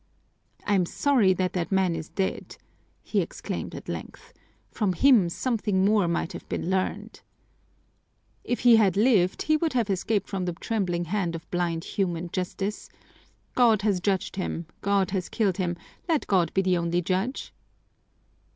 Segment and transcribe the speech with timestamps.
[0.65, 2.57] "I'm sorry that that man is dead!"
[3.03, 4.33] he exclaimed at length.
[4.71, 7.21] "From him something more might have been learned."
[8.43, 12.31] "If he had lived, he would have escaped from the trembling hand of blind human
[12.33, 12.89] justice.
[13.53, 15.77] God has judged him, God has killed him,
[16.09, 17.53] let God be the only Judge!"